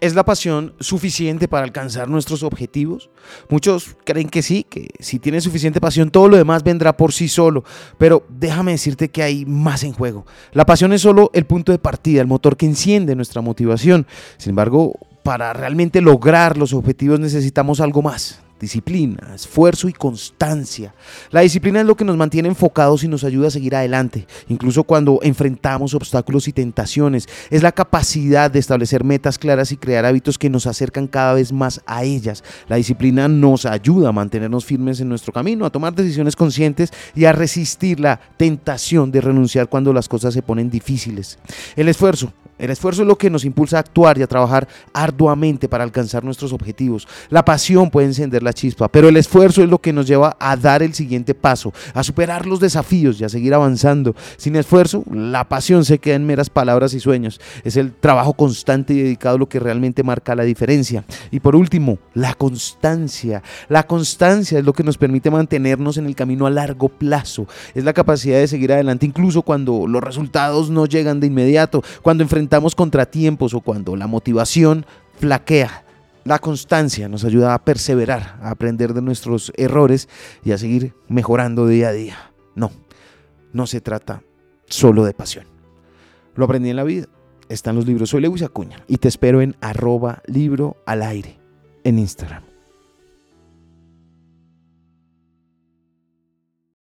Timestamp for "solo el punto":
11.00-11.72